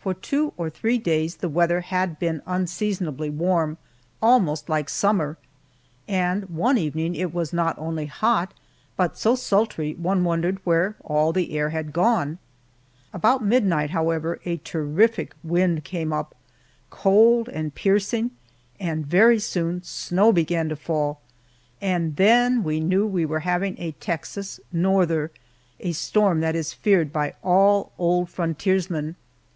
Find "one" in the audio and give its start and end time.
6.48-6.76, 9.94-10.24